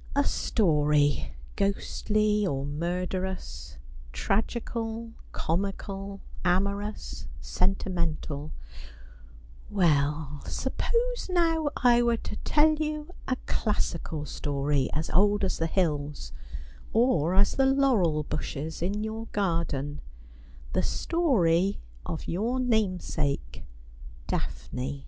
'A 0.16 0.24
story, 0.24 1.34
ghostly 1.54 2.46
or 2.46 2.64
murderous, 2.64 3.76
tragical, 4.10 5.12
comical, 5.32 6.22
amorous, 6.46 7.28
sentimental— 7.42 8.52
well, 9.70 10.40
suppose 10.46 11.28
now 11.28 11.68
I 11.76 12.02
were 12.02 12.16
to 12.16 12.36
tell 12.36 12.72
you 12.76 13.10
a 13.28 13.36
classical 13.44 14.24
story, 14.24 14.88
as 14.94 15.10
old 15.10 15.44
as 15.44 15.58
the 15.58 15.66
hills, 15.66 16.32
or 16.94 17.34
as 17.34 17.54
the 17.56 17.66
laurel 17.66 18.22
bushes 18.22 18.80
in 18.80 19.04
your 19.04 19.26
garden, 19.32 20.00
the 20.72 20.82
story 20.82 21.80
of 22.06 22.26
your 22.26 22.58
namesake 22.58 23.62
Daphne.' 24.26 25.06